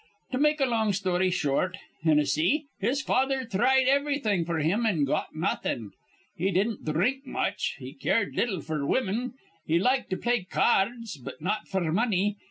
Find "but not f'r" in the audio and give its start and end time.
11.17-11.93